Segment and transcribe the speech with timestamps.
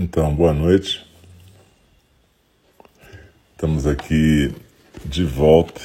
[0.00, 1.04] Então, boa noite.
[3.50, 4.54] Estamos aqui
[5.04, 5.80] de volta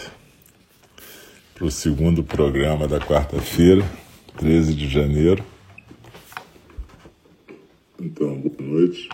[1.56, 3.84] para o segundo programa da quarta-feira,
[4.38, 5.44] 13 de janeiro.
[8.00, 9.10] Então, boa noite.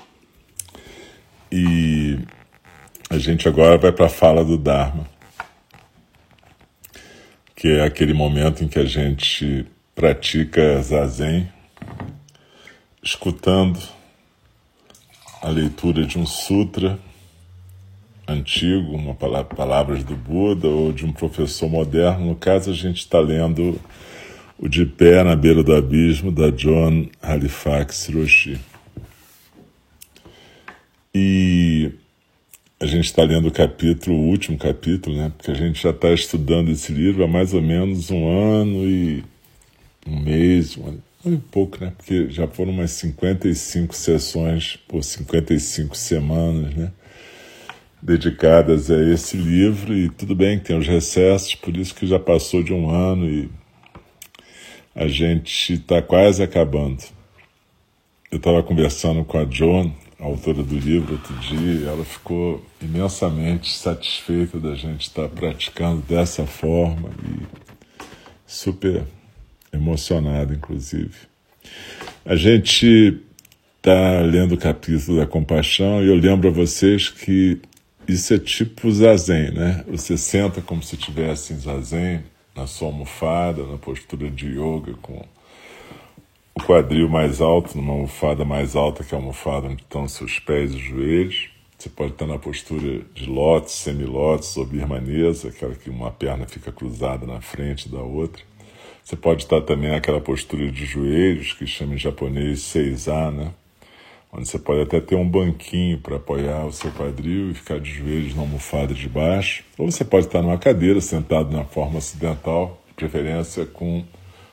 [1.49, 2.19] E
[3.09, 5.07] a gente agora vai para a fala do Dharma,
[7.55, 11.49] que é aquele momento em que a gente pratica zazen,
[13.01, 13.79] escutando
[15.41, 16.99] a leitura de um sutra
[18.27, 22.27] antigo, uma palavra, palavras do Buda ou de um professor moderno.
[22.27, 23.79] No caso, a gente está lendo
[24.57, 28.59] o De Pé na Beira do Abismo, da John Halifax Roshi.
[31.15, 31.91] E
[32.79, 35.31] a gente está lendo o capítulo, o último capítulo, né?
[35.35, 39.23] Porque a gente já está estudando esse livro há mais ou menos um ano e
[40.05, 41.93] um mês, um ano, um pouco, né?
[41.97, 46.91] Porque já foram umas 55 sessões por 55 semanas, né?
[48.01, 52.17] Dedicadas a esse livro, e tudo bem que tem os recessos, por isso que já
[52.17, 53.49] passou de um ano e
[54.95, 57.03] a gente está quase acabando.
[58.31, 63.73] Eu estava conversando com a John, a autora do livro, outro dia, ela ficou imensamente
[63.73, 67.45] satisfeita da gente estar tá praticando dessa forma e
[68.45, 69.03] super
[69.71, 71.15] emocionado, inclusive.
[72.25, 73.19] A gente
[73.77, 77.59] está lendo o capítulo da compaixão e eu lembro a vocês que
[78.07, 79.83] isso é tipo zazen, né?
[79.87, 82.23] Você senta como se estivesse em zazen,
[82.55, 85.23] na sua almofada, na postura de yoga, com
[86.55, 90.73] o quadril mais alto, numa almofada mais alta que a almofada onde estão seus pés
[90.73, 91.49] e joelhos.
[91.77, 96.71] Você pode estar na postura de lótus, semilótus ou birmanesa, aquela que uma perna fica
[96.73, 98.43] cruzada na frente da outra.
[99.03, 103.51] Você pode estar também naquela postura de joelhos, que chama em japonês seizá, né?
[104.31, 107.91] Onde você pode até ter um banquinho para apoiar o seu quadril e ficar de
[107.91, 109.63] joelhos na almofada de baixo.
[109.77, 114.05] Ou você pode estar numa cadeira, sentado na forma ocidental, de preferência com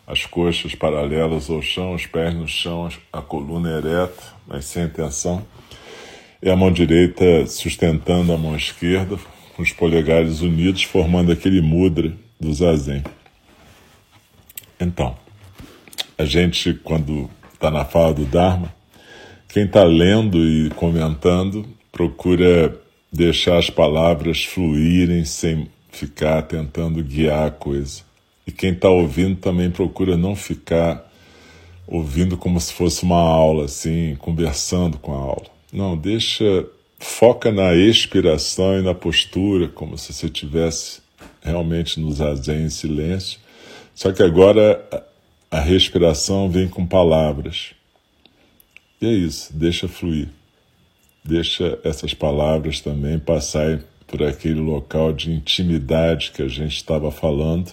[0.07, 5.45] as coxas paralelas ao chão, os pés no chão, a coluna ereta, mas sem tensão.
[6.41, 9.19] E a mão direita sustentando a mão esquerda,
[9.55, 13.03] com os polegares unidos, formando aquele mudra do zazen.
[14.79, 15.17] Então,
[16.19, 18.75] a gente, quando está na fala do Dharma,
[19.49, 22.79] quem está lendo e comentando procura
[23.11, 28.03] deixar as palavras fluírem sem ficar tentando guiar a coisa.
[28.47, 31.11] E quem está ouvindo também procura não ficar
[31.87, 35.47] ouvindo como se fosse uma aula, assim, conversando com a aula.
[35.73, 36.67] Não, deixa,
[36.99, 41.01] foca na expiração e na postura, como se você estivesse
[41.43, 43.46] realmente no zazen em silêncio
[43.97, 44.87] só que agora
[45.51, 47.73] a respiração vem com palavras.
[49.01, 50.29] E é isso, deixa fluir.
[51.25, 57.73] Deixa essas palavras também passarem por aquele local de intimidade que a gente estava falando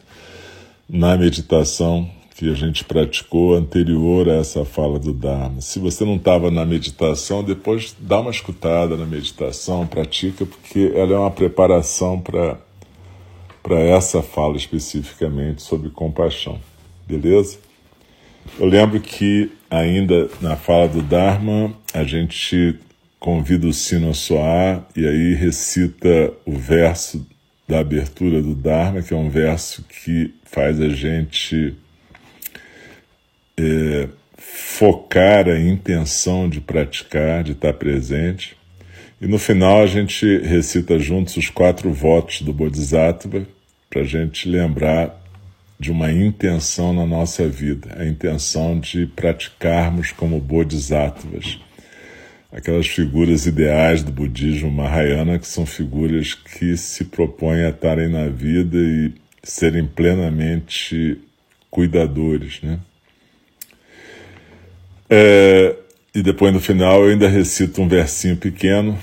[0.90, 5.62] na meditação que a gente praticou anterior a essa fala do Dharma.
[5.62, 11.14] Se você não estava na meditação, depois dá uma escutada na meditação, pratica, porque ela
[11.14, 12.58] é uma preparação para
[13.64, 16.60] para essa fala especificamente sobre compaixão,
[17.08, 17.58] beleza?
[18.60, 22.78] Eu lembro que ainda na fala do Dharma a gente
[23.20, 27.26] convida o sino a soar e aí recita o verso
[27.68, 31.74] da abertura do Dharma, que é um verso que faz a gente
[33.58, 38.58] é, focar a intenção de praticar, de estar presente.
[39.22, 43.48] E no final a gente recita juntos os quatro votos do Bodhisattva,
[43.94, 45.22] para a gente lembrar
[45.80, 51.60] de uma intenção na nossa vida, a intenção de praticarmos como bodhisattvas,
[52.52, 58.28] aquelas figuras ideais do budismo Mahayana, que são figuras que se propõem a estarem na
[58.30, 59.14] vida e
[59.44, 61.20] serem plenamente
[61.70, 62.80] cuidadores, né?
[65.08, 65.76] É,
[66.16, 68.98] e depois no final eu ainda recito um versinho pequeno,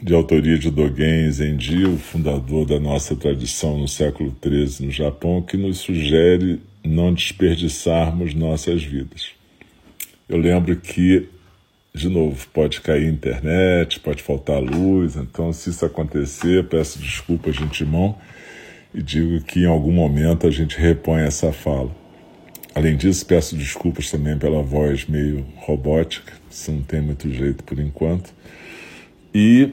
[0.00, 5.42] de autoria de Dogen Zenji, o fundador da nossa tradição no século XIII no Japão,
[5.42, 9.30] que nos sugere não desperdiçarmos nossas vidas.
[10.28, 11.28] Eu lembro que,
[11.92, 17.64] de novo, pode cair internet, pode faltar luz, então se isso acontecer, peço desculpas de
[17.64, 18.16] antemão
[18.94, 21.90] e digo que em algum momento a gente repõe essa fala.
[22.72, 27.80] Além disso, peço desculpas também pela voz meio robótica, isso não tem muito jeito por
[27.80, 28.32] enquanto.
[29.34, 29.72] E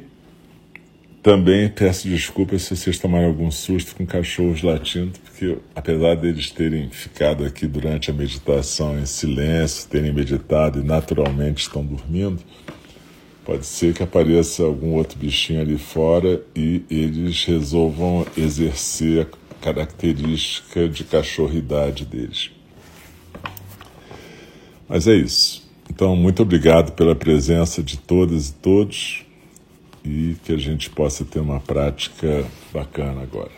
[1.25, 6.87] também peço desculpas se vocês tomaram algum susto com cachorros latindo, porque apesar deles terem
[6.91, 12.43] ficado aqui durante a meditação em silêncio, terem meditado e naturalmente estão dormindo,
[13.43, 20.89] Pode ser que apareça algum outro bichinho ali fora e eles resolvam exercer a característica
[20.89, 22.49] de cachorridade deles.
[24.89, 25.63] Mas é isso.
[25.87, 29.24] Então, muito obrigado pela presença de todas e todos
[30.05, 33.51] e que a gente possa ter uma prática bacana agora.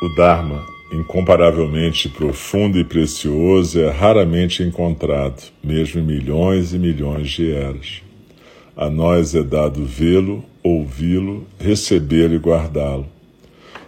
[0.00, 7.50] O Dharma, incomparavelmente profundo e precioso, é raramente encontrado, mesmo em milhões e milhões de
[7.50, 8.02] eras.
[8.76, 13.17] A nós é dado vê-lo, ouvi-lo, recebê-lo e guardá-lo.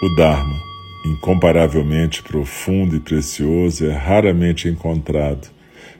[0.00, 0.62] O Dharma,
[1.04, 5.48] incomparavelmente profundo e precioso, é raramente encontrado,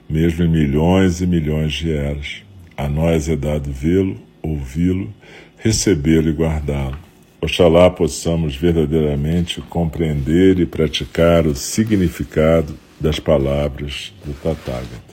[0.09, 2.41] mesmo em milhões e milhões de eras.
[2.77, 5.13] A nós é dado vê-lo, ouvi-lo,
[5.57, 6.97] recebê-lo e guardá-lo.
[7.41, 15.09] Oxalá possamos verdadeiramente compreender e praticar o significado das palavras do Tathagata.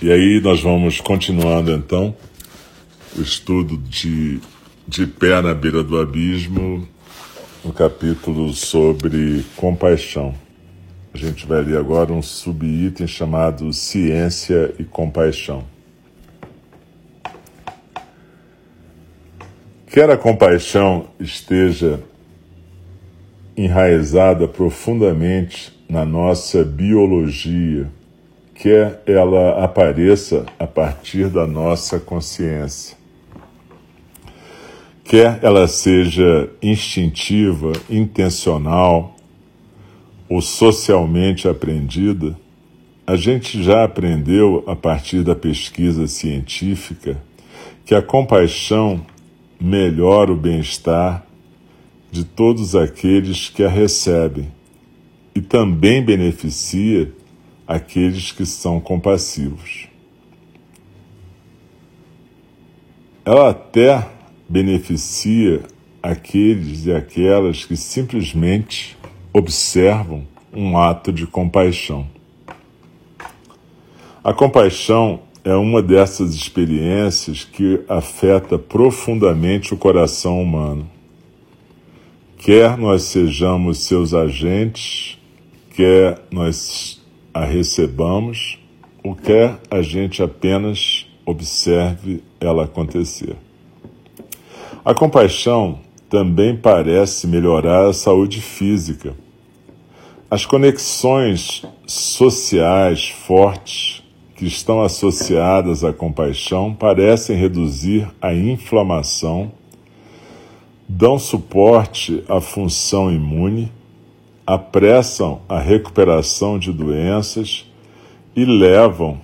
[0.00, 2.16] E aí nós vamos continuando então
[3.16, 4.40] o estudo de,
[4.86, 6.86] de Pé na Beira do Abismo,
[7.64, 10.34] no capítulo sobre compaixão.
[11.12, 15.64] A gente vai ler agora um subitem chamado Ciência e Compaixão.
[19.86, 22.00] Quer a compaixão esteja
[23.56, 27.88] enraizada profundamente na nossa biologia,
[28.54, 33.03] quer ela apareça a partir da nossa consciência.
[35.04, 39.14] Quer ela seja instintiva, intencional
[40.28, 42.34] ou socialmente aprendida,
[43.06, 47.22] a gente já aprendeu a partir da pesquisa científica
[47.84, 49.04] que a compaixão
[49.60, 51.26] melhora o bem-estar
[52.10, 54.50] de todos aqueles que a recebem
[55.34, 57.12] e também beneficia
[57.66, 59.86] aqueles que são compassivos.
[63.22, 64.06] Ela até
[64.48, 65.62] beneficia
[66.02, 68.96] aqueles e aquelas que simplesmente
[69.32, 72.06] observam um ato de compaixão.
[74.22, 80.88] A compaixão é uma dessas experiências que afeta profundamente o coração humano
[82.44, 85.18] quer nós sejamos seus agentes,
[85.74, 88.58] quer nós a recebamos,
[89.02, 93.34] ou quer a gente apenas observe ela acontecer.
[94.84, 95.78] A compaixão
[96.10, 99.14] também parece melhorar a saúde física.
[100.30, 104.02] As conexões sociais fortes
[104.36, 109.52] que estão associadas à compaixão parecem reduzir a inflamação
[110.86, 113.72] dão suporte à função imune,
[114.46, 117.66] apressam a recuperação de doenças
[118.36, 119.18] e levam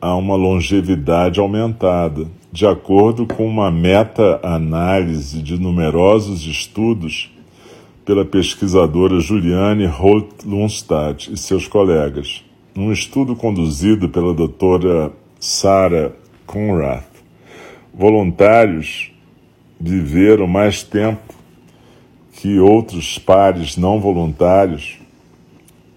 [0.00, 7.32] a uma longevidade aumentada, de acordo com uma meta-análise de numerosos estudos
[8.04, 12.44] pela pesquisadora Juliane Holt-Lundstad e seus colegas,
[12.74, 16.12] num estudo conduzido pela doutora Sarah
[16.46, 17.22] Conrath.
[17.94, 19.10] Voluntários
[19.80, 21.34] viveram mais tempo
[22.34, 24.98] que outros pares não voluntários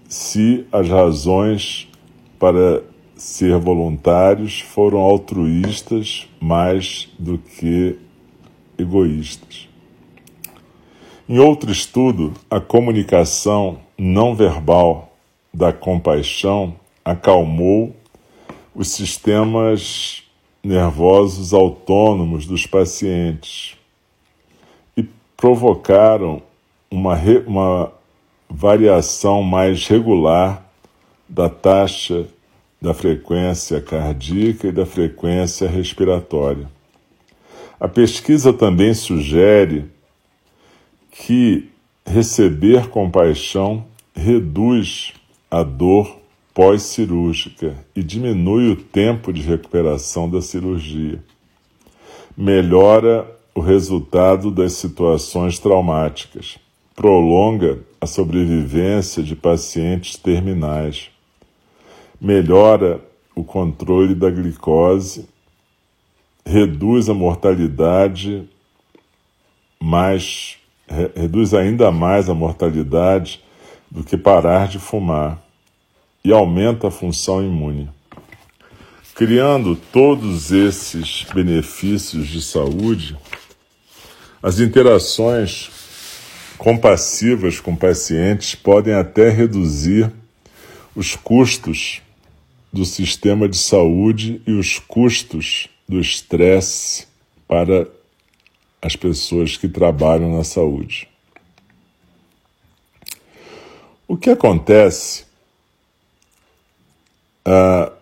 [0.08, 1.86] se as razões
[2.38, 2.82] para
[3.16, 7.98] ser voluntários foram altruístas mais do que
[8.78, 9.68] egoístas.
[11.28, 15.16] Em outro estudo, a comunicação não verbal
[15.52, 17.96] da compaixão acalmou
[18.74, 20.22] os sistemas
[20.62, 23.76] nervosos autônomos dos pacientes,
[25.36, 26.42] provocaram
[26.90, 27.92] uma, uma
[28.48, 30.64] variação mais regular
[31.28, 32.26] da taxa
[32.80, 36.68] da frequência cardíaca e da frequência respiratória.
[37.78, 39.84] A pesquisa também sugere
[41.10, 41.68] que
[42.06, 45.12] receber compaixão reduz
[45.50, 46.18] a dor
[46.54, 51.22] pós-cirúrgica e diminui o tempo de recuperação da cirurgia.
[52.36, 56.58] Melhora o resultado das situações traumáticas,
[56.94, 61.10] prolonga a sobrevivência de pacientes terminais,
[62.20, 63.00] melhora
[63.34, 65.28] o controle da glicose,
[66.44, 68.48] reduz a mortalidade,
[69.80, 70.56] mais,
[71.14, 73.42] reduz ainda mais a mortalidade
[73.90, 75.42] do que parar de fumar
[76.24, 77.90] e aumenta a função imune.
[79.14, 83.16] Criando todos esses benefícios de saúde,
[84.42, 85.70] as interações
[86.58, 90.10] compassivas com pacientes podem até reduzir
[90.94, 92.02] os custos
[92.72, 97.06] do sistema de saúde e os custos do estresse
[97.46, 97.88] para
[98.82, 101.08] as pessoas que trabalham na saúde.
[104.06, 105.24] O que acontece?
[107.44, 107.92] Ah,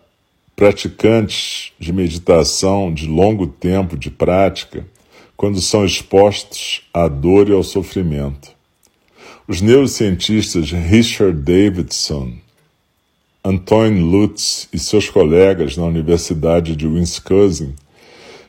[0.56, 4.86] praticantes de meditação de longo tempo de prática
[5.36, 8.52] quando são expostos à dor e ao sofrimento.
[9.48, 12.38] Os neurocientistas Richard Davidson,
[13.46, 17.74] Antoine Lutz e seus colegas na Universidade de Wisconsin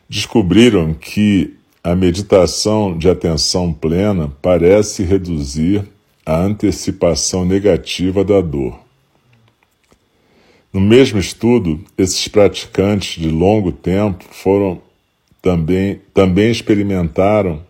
[0.08, 5.84] descobriram que a meditação de atenção plena parece reduzir
[6.25, 8.80] a antecipação negativa da dor.
[10.72, 14.82] No mesmo estudo, esses praticantes de longo tempo foram
[15.42, 17.62] também, também experimentaram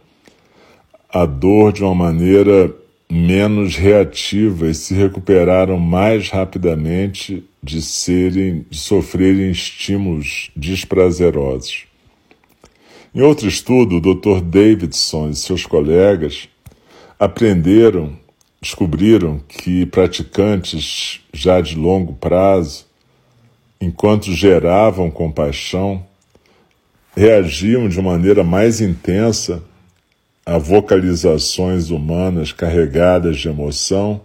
[1.09, 2.71] a dor de uma maneira
[3.09, 11.85] menos reativa e se recuperaram mais rapidamente de serem de sofrerem estímulos desprazerosos.
[13.13, 14.41] Em outro estudo, o Dr.
[14.41, 16.49] Davidson e seus colegas
[17.17, 18.17] aprenderam,
[18.61, 22.85] descobriram que praticantes já de longo prazo,
[23.79, 26.05] enquanto geravam compaixão,
[27.15, 29.63] reagiam de maneira mais intensa
[30.45, 34.21] a vocalizações humanas carregadas de emoção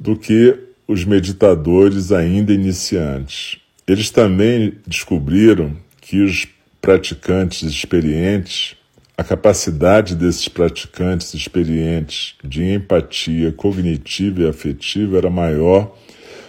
[0.00, 3.58] do que os meditadores ainda iniciantes.
[3.86, 6.46] Eles também descobriram que os
[6.80, 8.76] praticantes experientes,
[9.18, 15.94] a capacidade desses praticantes experientes de empatia cognitiva e afetiva era maior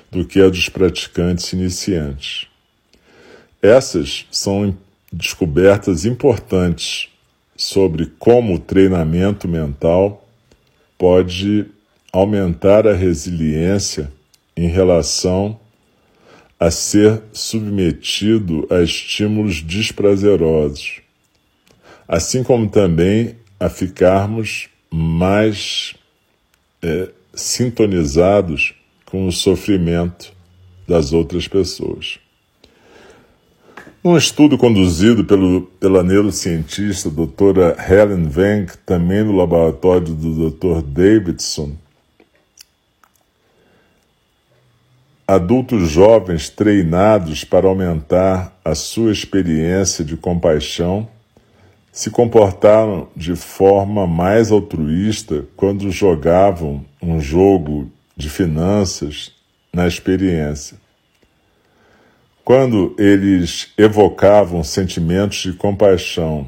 [0.09, 2.47] do que a dos praticantes iniciantes.
[3.61, 4.77] Essas são
[5.11, 7.09] descobertas importantes
[7.57, 10.25] sobre como o treinamento mental
[10.97, 11.65] pode
[12.13, 14.11] aumentar a resiliência
[14.55, 15.59] em relação
[16.59, 21.01] a ser submetido a estímulos desprazerosos,
[22.07, 25.95] assim como também a ficarmos mais
[26.81, 28.73] é, sintonizados
[29.05, 30.33] com o sofrimento
[30.87, 32.19] das outras pessoas.
[34.03, 40.83] Um estudo conduzido pelo, pela neurocientista doutora Helen Wenck, também no laboratório do Dr.
[40.83, 41.75] Davidson,
[45.27, 51.07] adultos jovens treinados para aumentar a sua experiência de compaixão
[51.91, 59.31] se comportaram de forma mais altruísta quando jogavam um jogo de finanças
[59.73, 60.77] na experiência.
[62.47, 66.47] Quando eles evocavam sentimentos de compaixão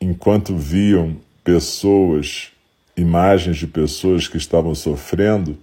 [0.00, 1.14] enquanto viam
[1.44, 2.48] pessoas,
[2.96, 5.58] imagens de pessoas que estavam sofrendo,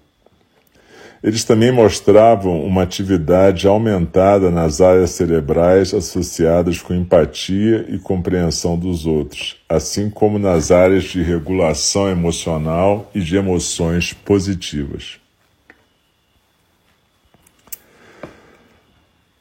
[1.24, 9.08] eles também mostravam uma atividade aumentada nas áreas cerebrais associadas com empatia e compreensão dos
[9.08, 15.20] outros, assim como nas áreas de regulação emocional e de emoções positivas.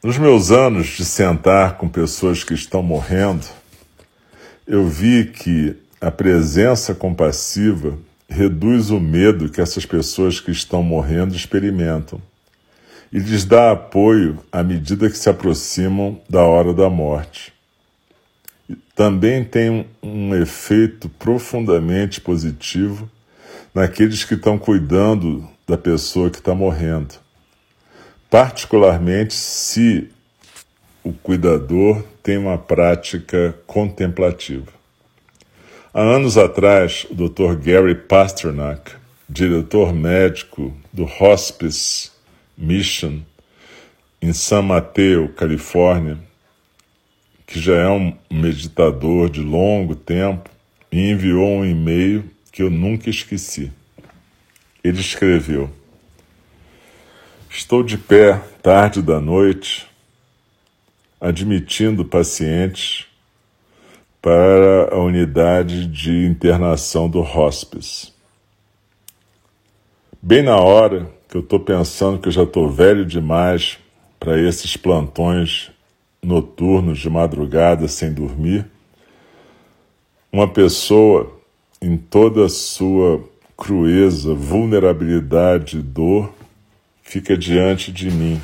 [0.09, 3.45] Nos meus anos de sentar com pessoas que estão morrendo,
[4.67, 11.37] eu vi que a presença compassiva reduz o medo que essas pessoas que estão morrendo
[11.37, 12.23] experimentam
[13.13, 17.53] e lhes dá apoio à medida que se aproximam da hora da morte.
[18.97, 23.11] Também tem um efeito profundamente positivo
[23.75, 27.28] naqueles que estão cuidando da pessoa que está morrendo,
[28.31, 30.11] particularmente se
[31.03, 34.73] o cuidador tem uma prática contemplativa.
[35.93, 37.57] Há anos atrás, o Dr.
[37.57, 38.93] Gary Pasternak,
[39.29, 42.11] diretor médico do Hospice
[42.57, 43.21] Mission
[44.21, 46.19] em San Mateo, Califórnia,
[47.47, 50.51] que já é um meditador de longo tempo,
[50.93, 53.73] me enviou um e-mail que eu nunca esqueci.
[54.85, 55.71] Ele escreveu:
[57.59, 59.85] Estou de pé tarde da noite,
[61.21, 63.05] admitindo pacientes
[64.23, 68.13] para a unidade de internação do hospice.
[70.23, 73.77] Bem na hora que eu estou pensando que eu já estou velho demais
[74.21, 75.73] para esses plantões
[76.23, 78.67] noturnos de madrugada sem dormir,
[80.33, 81.29] uma pessoa
[81.83, 83.21] em toda a sua
[83.57, 86.38] crueza, vulnerabilidade e dor
[87.09, 88.39] fica diante de mim.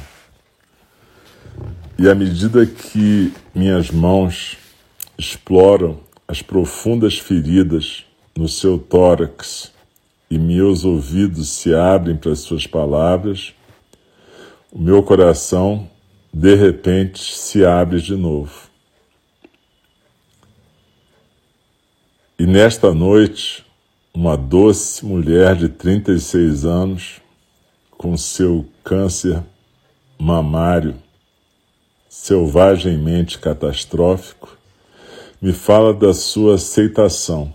[1.99, 4.57] E à medida que minhas mãos
[5.19, 9.71] exploram as profundas feridas no seu tórax
[10.31, 13.53] e meus ouvidos se abrem para as suas palavras,
[14.73, 15.87] o meu coração
[16.33, 18.71] de repente se abre de novo.
[22.39, 23.63] E nesta noite,
[24.15, 27.24] uma doce mulher de 36 anos,
[28.05, 29.43] com seu câncer
[30.19, 30.95] mamário
[32.07, 34.59] selvagemmente catastrófico,
[35.41, 37.55] me fala da sua aceitação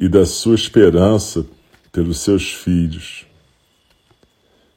[0.00, 1.44] e da sua esperança
[1.92, 3.26] pelos seus filhos.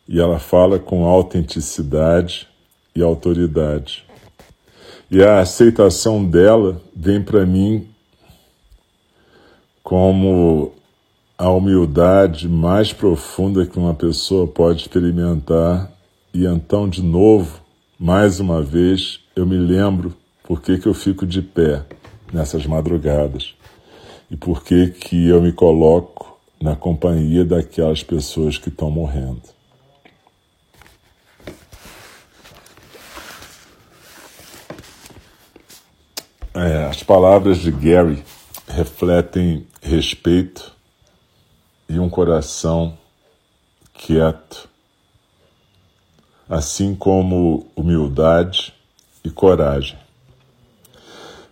[0.05, 2.49] E ela fala com autenticidade
[2.93, 4.05] e autoridade.
[5.09, 7.87] E a aceitação dela vem para mim
[9.81, 10.75] como
[11.37, 15.91] a humildade mais profunda que uma pessoa pode experimentar.
[16.33, 17.61] E então, de novo,
[17.99, 21.85] mais uma vez, eu me lembro por que, que eu fico de pé
[22.33, 23.53] nessas madrugadas
[24.31, 29.43] e por que, que eu me coloco na companhia daquelas pessoas que estão morrendo.
[36.55, 38.23] É, as palavras de Gary
[38.67, 40.75] refletem respeito
[41.89, 42.97] e um coração
[43.93, 44.67] quieto,
[46.49, 48.73] assim como humildade
[49.23, 49.97] e coragem.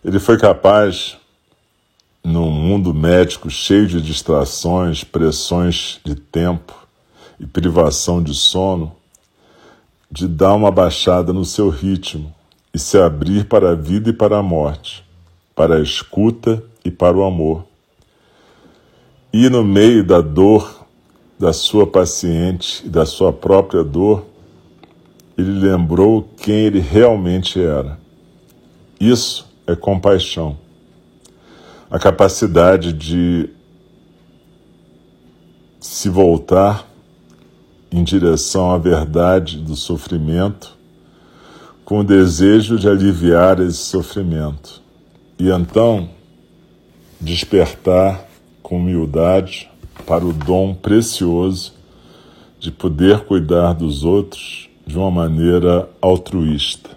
[0.03, 1.17] Ele foi capaz,
[2.23, 6.87] num mundo médico cheio de distrações, pressões de tempo
[7.39, 8.95] e privação de sono,
[10.11, 12.33] de dar uma baixada no seu ritmo
[12.73, 15.03] e se abrir para a vida e para a morte,
[15.55, 17.65] para a escuta e para o amor.
[19.37, 20.87] E no meio da dor
[21.37, 24.25] da sua paciente da sua própria dor,
[25.37, 27.99] ele lembrou quem ele realmente era.
[28.97, 30.57] Isso é compaixão.
[31.91, 33.49] A capacidade de
[35.81, 36.87] se voltar
[37.91, 40.77] em direção à verdade do sofrimento,
[41.83, 44.81] com o desejo de aliviar esse sofrimento.
[45.37, 46.09] E então
[47.19, 48.33] despertar
[48.65, 49.69] com humildade
[50.07, 51.73] para o dom precioso
[52.59, 56.89] de poder cuidar dos outros de uma maneira altruísta.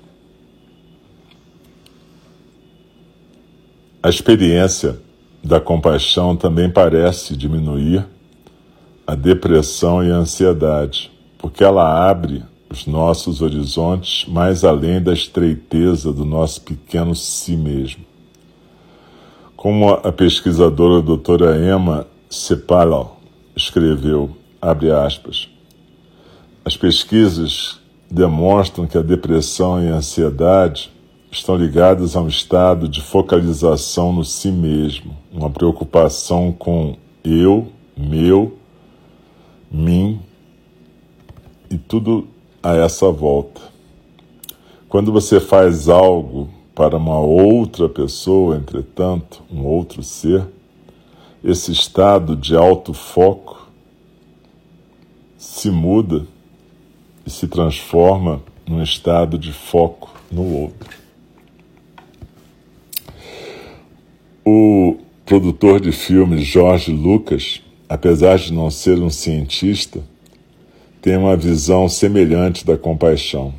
[4.03, 4.99] A experiência
[5.45, 8.07] da compaixão também parece diminuir
[9.07, 16.15] a depressão e a ansiedade, porque ela abre os nossos horizontes mais além da estreiteza
[16.15, 18.08] do nosso pequeno si mesmo.
[19.59, 23.19] Como a pesquisadora doutora Emma Sepalal
[23.57, 24.31] escreveu,
[24.63, 25.49] abre aspas,
[26.65, 30.93] as pesquisas demonstram que a depressão e a ansiedade
[31.33, 37.67] estão ligadas a um estado de focalização no si mesmo, uma preocupação com eu,
[37.97, 38.57] meu,
[39.69, 40.21] mim
[41.69, 42.29] e tudo
[42.63, 43.61] a essa volta.
[44.89, 50.47] Quando você faz algo para uma outra pessoa, entretanto, um outro ser,
[51.43, 53.69] esse estado de alto foco
[55.37, 56.25] se muda
[57.27, 60.89] e se transforma num estado de foco no outro.
[64.45, 70.01] O produtor de filmes Jorge Lucas, apesar de não ser um cientista,
[71.03, 73.53] tem uma visão semelhante da compaixão.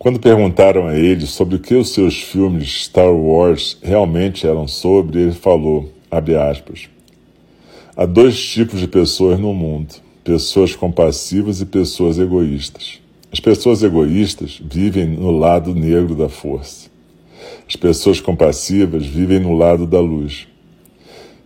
[0.00, 5.20] Quando perguntaram a ele sobre o que os seus filmes Star Wars realmente eram sobre,
[5.20, 6.88] ele falou, aspas,
[7.94, 12.98] há dois tipos de pessoas no mundo pessoas compassivas e pessoas egoístas.
[13.30, 16.88] As pessoas egoístas vivem no lado negro da força.
[17.68, 20.48] As pessoas compassivas vivem no lado da luz.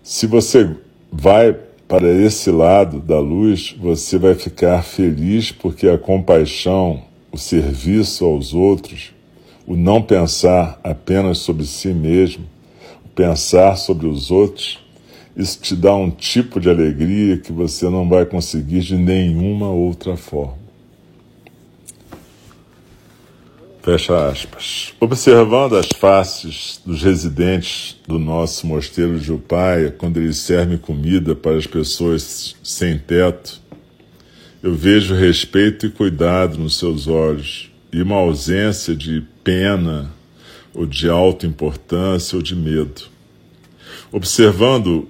[0.01, 0.71] Se você
[1.11, 1.57] vai
[1.89, 7.03] para esse lado da luz, você vai ficar feliz porque a compaixão,
[7.35, 9.13] o serviço aos outros,
[9.67, 12.47] o não pensar apenas sobre si mesmo,
[13.05, 14.79] o pensar sobre os outros,
[15.37, 20.17] isso te dá um tipo de alegria que você não vai conseguir de nenhuma outra
[20.17, 20.63] forma.
[23.83, 24.95] Fecha aspas.
[25.01, 31.57] Observando as faces dos residentes do nosso mosteiro de Upaia, quando eles servem comida para
[31.57, 33.61] as pessoas sem teto,
[34.65, 40.11] eu vejo respeito e cuidado nos seus olhos e uma ausência de pena
[40.73, 43.03] ou de alta importância ou de medo.
[44.11, 45.07] Observando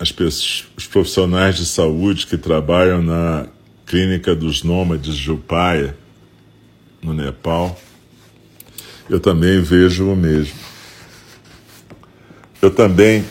[0.00, 3.46] as pessoas, os profissionais de saúde que trabalham na
[3.86, 5.96] clínica dos nômades de Upaia,
[7.00, 7.80] no Nepal,
[9.08, 10.58] eu também vejo o mesmo.
[12.60, 13.24] Eu também,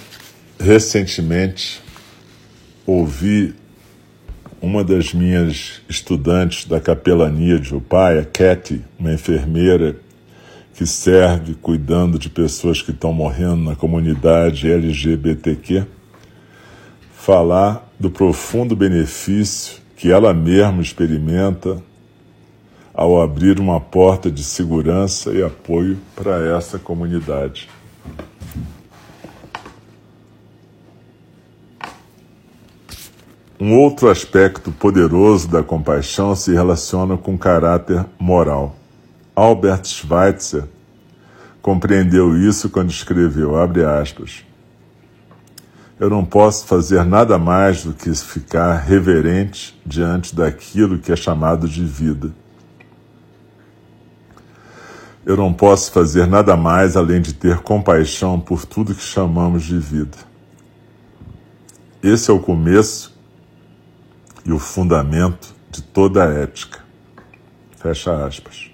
[0.57, 1.81] recentemente,
[2.85, 3.53] ouvi
[4.61, 9.95] uma das minhas estudantes da capelania de Upaia, Cathy, uma enfermeira
[10.73, 15.85] que serve cuidando de pessoas que estão morrendo na comunidade LGBTQ,
[17.13, 21.81] falar do profundo benefício que ela mesma experimenta
[22.93, 27.69] ao abrir uma porta de segurança e apoio para essa comunidade.
[33.59, 38.75] Um outro aspecto poderoso da compaixão se relaciona com o caráter moral.
[39.35, 40.65] Albert Schweitzer
[41.61, 44.43] compreendeu isso quando escreveu, aspas,
[45.99, 51.67] eu não posso fazer nada mais do que ficar reverente diante daquilo que é chamado
[51.67, 52.31] de vida
[55.25, 59.79] eu não posso fazer nada mais além de ter compaixão por tudo que chamamos de
[59.79, 60.17] vida.
[62.03, 63.14] Esse é o começo
[64.45, 66.79] e o fundamento de toda a ética.
[67.77, 68.69] Fecha aspas.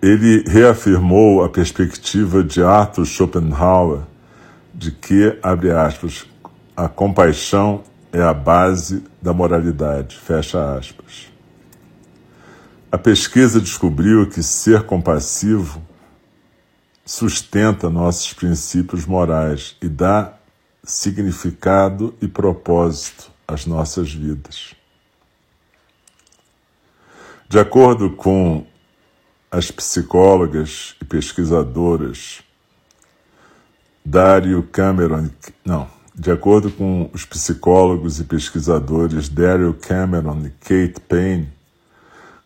[0.00, 4.02] Ele reafirmou a perspectiva de Arthur Schopenhauer
[4.72, 6.26] de que, abre aspas,
[6.76, 7.82] a compaixão
[8.12, 11.28] é a base da moralidade, fecha aspas.
[12.92, 15.82] A pesquisa descobriu que ser compassivo
[17.04, 20.34] sustenta nossos princípios morais e dá
[20.84, 24.74] significado e propósito às nossas vidas.
[27.48, 28.66] De acordo com
[29.50, 32.42] as psicólogas e pesquisadoras
[34.04, 35.30] Dario Cameron,
[35.64, 41.48] não, de acordo com os psicólogos e pesquisadores Dario Cameron e Kate Payne,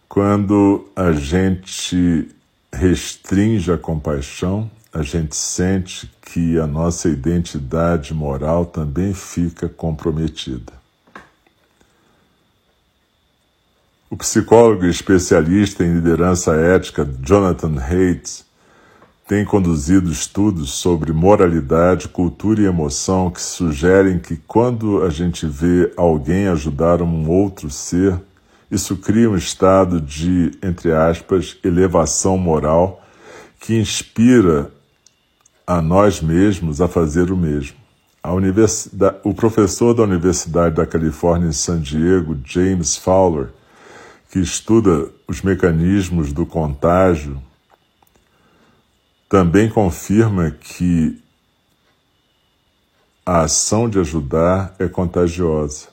[0.08, 2.28] quando a gente
[2.72, 10.81] restringe a compaixão, a gente sente que a nossa identidade moral também fica comprometida.
[14.12, 18.44] O psicólogo e especialista em liderança ética Jonathan Haidt
[19.26, 25.90] tem conduzido estudos sobre moralidade, cultura e emoção que sugerem que quando a gente vê
[25.96, 28.20] alguém ajudar um outro ser,
[28.70, 33.02] isso cria um estado de, entre aspas, elevação moral
[33.58, 34.70] que inspira
[35.66, 37.78] a nós mesmos a fazer o mesmo.
[39.24, 43.48] o professor da Universidade da Califórnia em San Diego, James Fowler,
[44.32, 47.38] que estuda os mecanismos do contágio,
[49.28, 51.22] também confirma que
[53.26, 55.88] a ação de ajudar é contagiosa.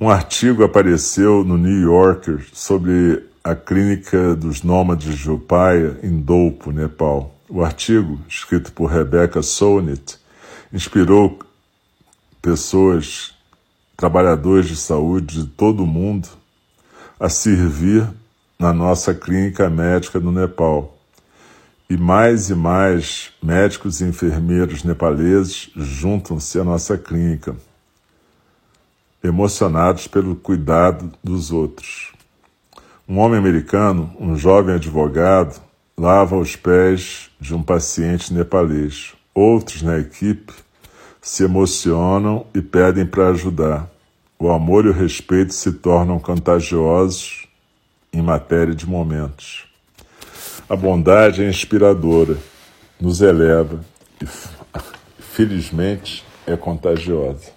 [0.00, 6.72] Um artigo apareceu no New Yorker sobre a clínica dos nômades de Upaya em Dolpo,
[6.72, 7.32] Nepal.
[7.48, 10.18] O artigo, escrito por Rebecca Solnit,
[10.72, 11.38] inspirou
[12.42, 13.32] pessoas,
[14.00, 16.26] trabalhadores de saúde de todo o mundo,
[17.20, 18.08] a servir
[18.58, 20.96] na nossa clínica médica no Nepal.
[21.88, 27.54] E mais e mais médicos e enfermeiros nepaleses juntam-se à nossa clínica
[29.22, 32.14] emocionados pelo cuidado dos outros.
[33.06, 35.60] Um homem americano, um jovem advogado,
[35.98, 39.12] lava os pés de um paciente nepalês.
[39.34, 40.54] Outros na equipe
[41.20, 43.90] se emocionam e pedem para ajudar.
[44.38, 47.46] O amor e o respeito se tornam contagiosos
[48.12, 49.66] em matéria de momentos.
[50.68, 52.38] A bondade é inspiradora,
[53.00, 53.84] nos eleva
[54.20, 54.26] e,
[55.20, 57.52] felizmente, é contagiosa.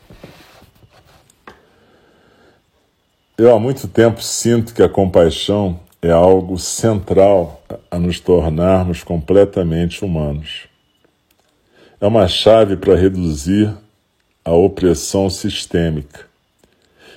[3.38, 10.04] Eu há muito tempo sinto que a compaixão é algo central a nos tornarmos completamente
[10.04, 10.68] humanos.
[12.04, 13.74] É uma chave para reduzir
[14.44, 16.26] a opressão sistêmica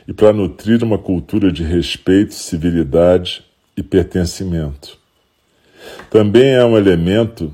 [0.07, 3.45] e para nutrir uma cultura de respeito, civilidade
[3.77, 4.97] e pertencimento.
[6.09, 7.53] Também é um elemento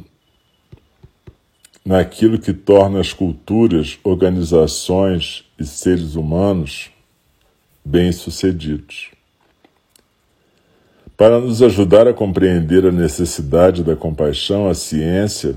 [1.83, 6.91] naquilo que torna as culturas, organizações e seres humanos
[7.83, 9.11] bem-sucedidos.
[11.17, 15.57] Para nos ajudar a compreender a necessidade da compaixão, a ciência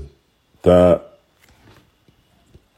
[0.56, 1.05] está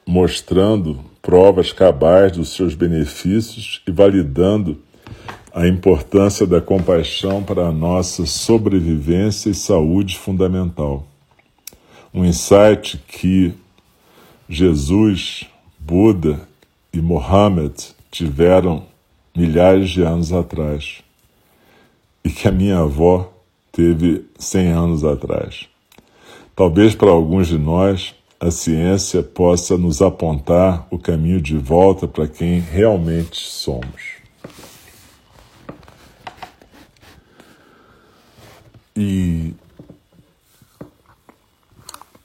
[0.09, 4.79] mostrando provas cabais dos seus benefícios e validando
[5.53, 11.07] a importância da compaixão para a nossa sobrevivência e saúde fundamental.
[12.15, 13.53] Um insight que
[14.49, 15.45] Jesus,
[15.79, 16.41] Buda
[16.91, 17.75] e Mohammed
[18.11, 18.87] tiveram
[19.37, 21.03] milhares de anos atrás
[22.25, 23.31] e que a minha avó
[23.71, 25.69] teve 100 anos atrás.
[26.57, 32.27] Talvez para alguns de nós a ciência possa nos apontar o caminho de volta para
[32.29, 34.19] quem realmente somos.
[38.97, 39.55] E,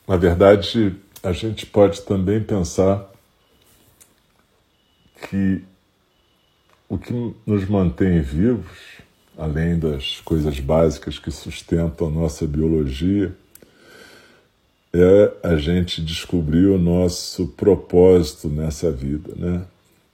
[0.08, 3.12] na verdade, a gente pode também pensar
[5.30, 5.64] que
[6.90, 9.04] o que nos mantém vivos
[9.38, 13.36] além das coisas básicas que sustentam a nossa biologia,
[14.96, 19.62] é a gente descobrir o nosso propósito nessa vida, né?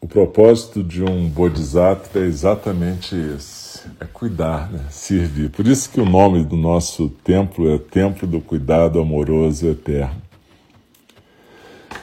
[0.01, 4.85] O propósito de um bodhisattva é exatamente esse, é cuidar, né?
[4.89, 5.49] servir.
[5.49, 10.21] Por isso que o nome do nosso templo é Templo do Cuidado Amoroso Eterno.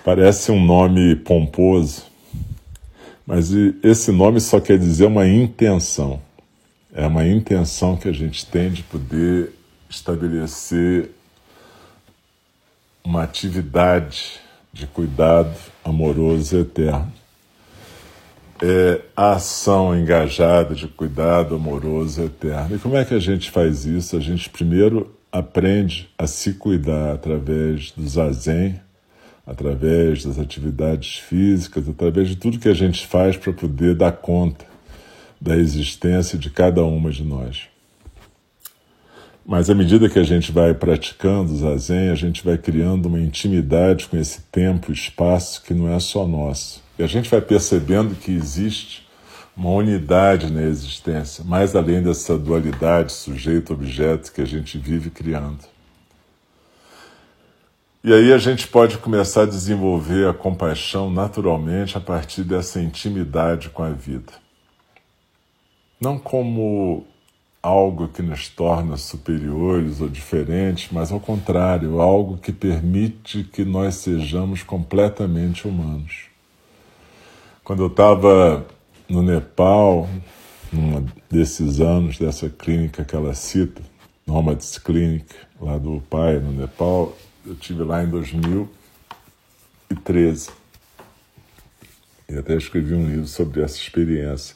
[0.04, 2.02] Parece um nome pomposo,
[3.26, 3.50] mas
[3.82, 6.20] esse nome só quer dizer uma intenção.
[6.92, 9.52] É uma intenção que a gente tem de poder
[9.88, 11.10] estabelecer
[13.06, 14.40] uma atividade
[14.72, 17.12] de cuidado amoroso eterno.
[18.60, 22.74] É a ação engajada de cuidado amoroso eterno.
[22.74, 24.16] E como é que a gente faz isso?
[24.16, 28.80] A gente primeiro aprende a se cuidar através do zazen,
[29.46, 34.64] através das atividades físicas, através de tudo que a gente faz para poder dar conta
[35.40, 37.68] da existência de cada uma de nós.
[39.46, 43.20] Mas à medida que a gente vai praticando o zazen, a gente vai criando uma
[43.20, 46.82] intimidade com esse tempo espaço que não é só nosso.
[46.98, 49.06] E a gente vai percebendo que existe
[49.56, 55.60] uma unidade na existência, mais além dessa dualidade sujeito-objeto que a gente vive criando.
[58.02, 63.70] E aí a gente pode começar a desenvolver a compaixão naturalmente a partir dessa intimidade
[63.70, 64.32] com a vida
[66.00, 67.06] não como
[67.66, 73.96] algo que nos torna superiores ou diferentes, mas ao contrário, algo que permite que nós
[73.96, 76.26] sejamos completamente humanos.
[77.64, 78.64] Quando eu estava
[79.08, 80.08] no Nepal,
[80.72, 83.82] num desses anos dessa clínica que ela cita,
[84.24, 90.50] Nomads Clinic, lá do pai no Nepal, eu tive lá em 2013
[92.28, 94.54] e até escrevi um livro sobre essa experiência.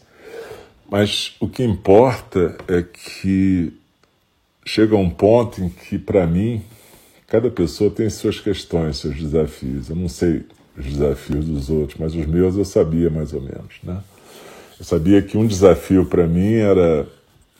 [0.91, 3.73] Mas o que importa é que
[4.65, 6.63] chega um ponto em que, para mim,
[7.29, 9.89] cada pessoa tem suas questões, seus desafios.
[9.89, 10.45] Eu não sei
[10.77, 14.03] os desafios dos outros, mas os meus eu sabia mais ou menos, né?
[14.79, 17.07] Eu sabia que um desafio para mim era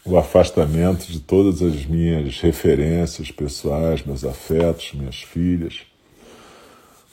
[0.05, 5.83] o afastamento de todas as minhas referências pessoais, meus afetos, minhas filhas,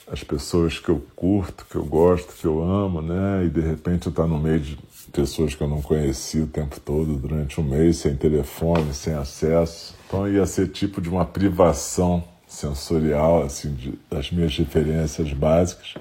[0.09, 3.45] as pessoas que eu curto, que eu gosto, que eu amo, né?
[3.45, 4.77] E de repente eu estar tá no meio de
[5.11, 9.95] pessoas que eu não conhecia o tempo todo, durante um mês, sem telefone, sem acesso.
[10.07, 15.95] Então ia ser tipo de uma privação sensorial, assim, de, das minhas referências básicas,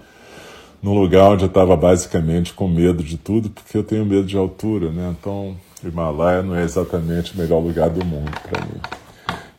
[0.82, 4.36] num lugar onde eu estava basicamente com medo de tudo, porque eu tenho medo de
[4.36, 5.14] altura, né?
[5.18, 8.80] Então, Himalaia não é exatamente o melhor lugar do mundo para mim.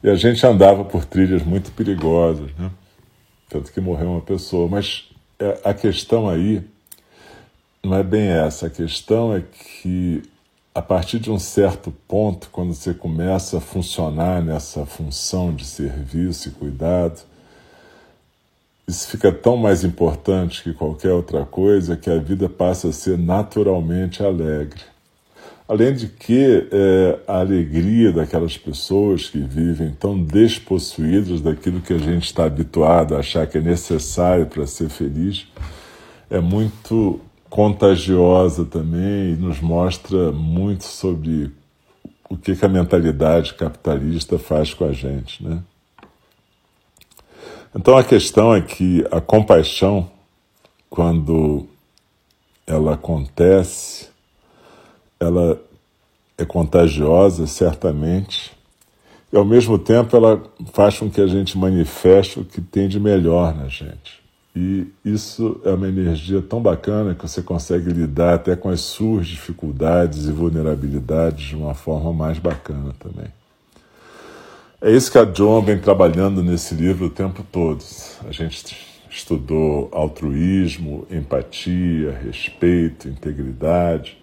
[0.04, 2.72] E a gente andava por trilhas muito perigosas, né?
[3.50, 4.68] Tanto que morreu uma pessoa.
[4.68, 6.64] Mas é, a questão aí
[7.88, 8.68] não é bem essa.
[8.68, 10.22] A questão é que,
[10.76, 16.50] a partir de um certo ponto, quando você começa a funcionar nessa função de serviço
[16.50, 17.22] e cuidado,
[18.88, 23.18] isso fica tão mais importante que qualquer outra coisa que a vida passa a ser
[23.18, 24.82] naturalmente alegre.
[25.68, 31.98] Além de que é, a alegria daquelas pessoas que vivem tão despossuídas daquilo que a
[31.98, 35.46] gente está habituado a achar que é necessário para ser feliz
[36.30, 41.52] é muito contagiosa também e nos mostra muito sobre
[42.30, 45.62] o que, que a mentalidade capitalista faz com a gente, né?
[47.76, 50.10] Então a questão é que a compaixão,
[50.90, 51.68] quando
[52.66, 54.10] ela acontece,
[55.20, 55.60] ela
[56.38, 58.52] é contagiosa, certamente,
[59.32, 60.42] e ao mesmo tempo ela
[60.74, 64.27] faz com que a gente manifeste o que tem de melhor na gente.
[64.60, 69.28] E isso é uma energia tão bacana que você consegue lidar até com as suas
[69.28, 73.28] dificuldades e vulnerabilidades de uma forma mais bacana também.
[74.82, 77.84] É isso que a John vem trabalhando nesse livro o tempo todo.
[78.28, 78.76] A gente
[79.12, 84.18] estudou altruísmo, empatia, respeito, integridade,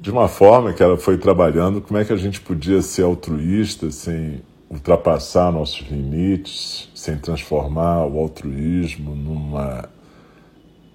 [0.00, 3.90] de uma forma que ela foi trabalhando como é que a gente podia ser altruísta
[3.90, 9.88] sem ultrapassar nossos limites, sem transformar o altruísmo numa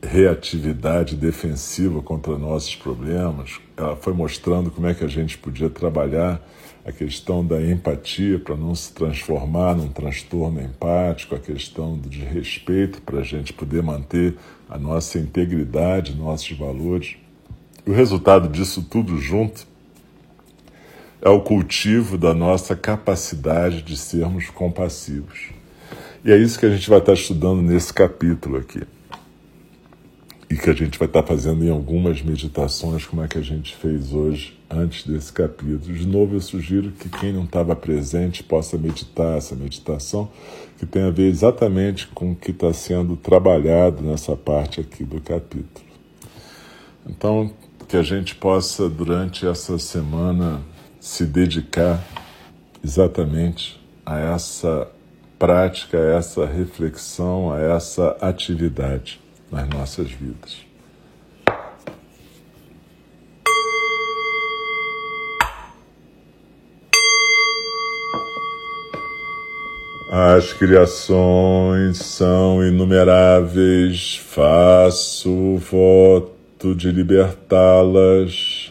[0.03, 3.59] reatividade defensiva contra nossos problemas.
[3.77, 6.41] Ela foi mostrando como é que a gente podia trabalhar
[6.83, 13.01] a questão da empatia para não se transformar num transtorno empático, a questão de respeito
[13.03, 14.35] para a gente poder manter
[14.67, 17.15] a nossa integridade, nossos valores.
[17.85, 19.67] O resultado disso tudo junto
[21.21, 25.49] é o cultivo da nossa capacidade de sermos compassivos.
[26.25, 28.81] E é isso que a gente vai estar estudando nesse capítulo aqui.
[30.49, 33.75] E que a gente vai estar fazendo em algumas meditações, como é que a gente
[33.75, 35.79] fez hoje, antes desse capítulo.
[35.79, 40.29] De novo, eu sugiro que quem não estava presente possa meditar essa meditação,
[40.77, 45.21] que tem a ver exatamente com o que está sendo trabalhado nessa parte aqui do
[45.21, 45.85] capítulo.
[47.07, 47.51] Então,
[47.87, 50.61] que a gente possa, durante essa semana,
[51.01, 51.99] se dedicar
[52.83, 54.87] exatamente a essa
[55.39, 59.19] prática, a essa reflexão, a essa atividade
[59.51, 60.59] nas nossas vidas.
[70.11, 78.70] As criações são inumeráveis, faço voto de libertá-las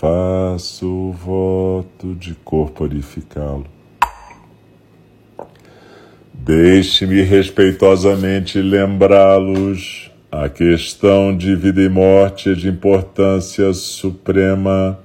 [0.00, 3.66] faço o voto de corporificá-lo.
[6.32, 10.10] Deixe-me respeitosamente lembrá-los.
[10.32, 14.98] A questão de vida e morte é de importância suprema.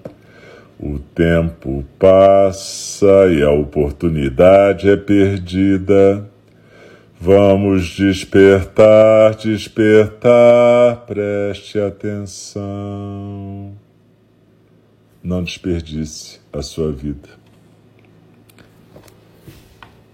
[0.79, 6.25] O tempo passa e a oportunidade é perdida.
[7.19, 13.74] Vamos despertar, despertar, preste atenção
[15.25, 17.27] não desperdice a sua vida.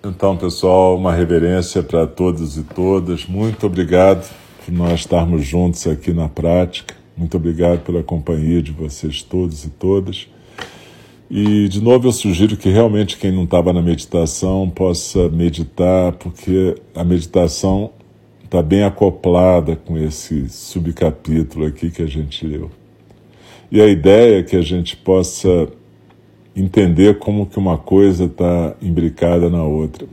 [0.03, 3.25] Então, pessoal, uma reverência para todos e todas.
[3.25, 4.33] Muito obrigado
[4.65, 6.95] por nós estarmos juntos aqui na prática.
[7.15, 10.27] Muito obrigado pela companhia de vocês todos e todas.
[11.29, 16.75] E, de novo, eu sugiro que realmente quem não estava na meditação possa meditar, porque
[16.95, 17.91] a meditação
[18.43, 22.71] está bem acoplada com esse subcapítulo aqui que a gente leu.
[23.71, 25.69] E a ideia é que a gente possa
[26.53, 30.05] entender como que uma coisa está imbricada na outra.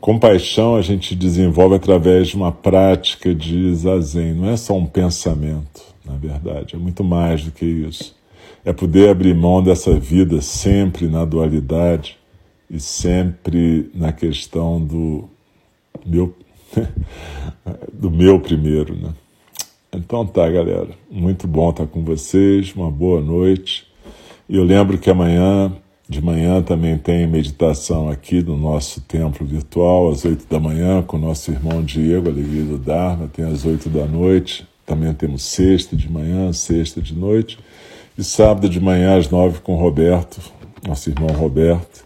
[0.00, 5.82] Compaixão a gente desenvolve através de uma prática de zazen, não é só um pensamento,
[6.04, 8.16] na verdade, é muito mais do que isso.
[8.64, 12.16] É poder abrir mão dessa vida sempre na dualidade
[12.70, 15.28] e sempre na questão do
[16.06, 16.34] meu
[17.92, 19.12] do meu primeiro, né?
[19.92, 20.90] Então tá, galera.
[21.10, 22.74] Muito bom estar com vocês.
[22.74, 23.86] Uma boa noite.
[24.48, 25.72] E eu lembro que amanhã,
[26.08, 31.16] de manhã, também tem meditação aqui no nosso templo virtual, às oito da manhã, com
[31.16, 33.28] o nosso irmão Diego, Alegria do Dharma.
[33.28, 34.66] Tem às oito da noite.
[34.84, 37.58] Também temos sexta de manhã, sexta de noite.
[38.16, 40.38] E sábado de manhã, às nove, com Roberto,
[40.86, 42.04] nosso irmão Roberto,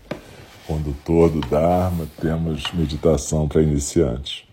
[0.68, 2.06] condutor do Dharma.
[2.20, 4.44] Temos meditação para iniciantes.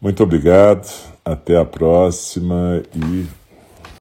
[0.00, 0.88] Muito obrigado,
[1.22, 3.26] até a próxima e